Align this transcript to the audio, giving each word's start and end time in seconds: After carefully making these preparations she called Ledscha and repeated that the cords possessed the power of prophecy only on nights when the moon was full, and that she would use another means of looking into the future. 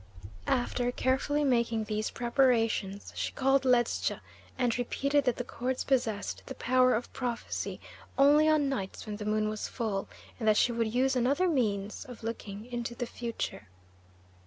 After 0.47 0.91
carefully 0.91 1.43
making 1.43 1.83
these 1.83 2.09
preparations 2.09 3.13
she 3.15 3.31
called 3.33 3.65
Ledscha 3.65 4.21
and 4.57 4.75
repeated 4.75 5.25
that 5.25 5.35
the 5.35 5.43
cords 5.43 5.83
possessed 5.83 6.41
the 6.47 6.55
power 6.55 6.95
of 6.95 7.13
prophecy 7.13 7.79
only 8.17 8.47
on 8.49 8.67
nights 8.67 9.05
when 9.05 9.17
the 9.17 9.25
moon 9.25 9.47
was 9.47 9.67
full, 9.67 10.07
and 10.39 10.47
that 10.47 10.57
she 10.57 10.71
would 10.71 10.91
use 10.91 11.15
another 11.15 11.47
means 11.47 12.03
of 12.05 12.23
looking 12.23 12.65
into 12.65 12.95
the 12.95 13.05
future. 13.05 13.67